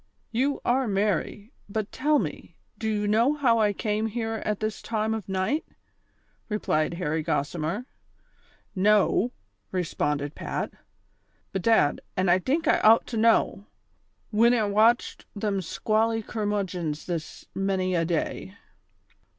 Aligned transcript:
"You 0.41 0.61
are 0.65 0.87
merry; 0.87 1.51
but 1.69 1.91
toll 1.91 2.17
me, 2.17 2.55
do 2.79 2.89
you 2.89 3.07
know 3.07 3.37
liow 3.37 3.59
I 3.59 3.71
came 3.71 4.07
here 4.07 4.41
at 4.43 4.59
this 4.59 4.81
time 4.81 5.13
of 5.13 5.29
night?" 5.29 5.63
replied 6.49 6.95
Harry 6.95 7.23
Gossimer." 7.23 7.85
Know!" 8.89 9.31
responded 9.71 10.33
Pat." 10.33 10.71
Bedad, 11.53 12.01
an' 12.17 12.29
I 12.29 12.39
tink 12.39 12.67
I 12.67 12.79
out 12.83 13.05
to 13.13 13.17
know, 13.17 13.67
whin 14.31 14.55
I 14.55 14.63
watched 14.63 15.27
them 15.35 15.61
squally 15.61 16.23
curraudgons 16.23 17.05
this 17.05 17.45
many 17.53 17.93
a 17.93 18.03
day." 18.03 18.55